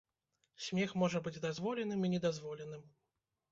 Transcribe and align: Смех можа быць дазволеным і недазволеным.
Смех 0.67 0.95
можа 1.01 1.21
быць 1.27 1.43
дазволеным 1.45 1.99
і 2.09 2.13
недазволеным. 2.17 2.91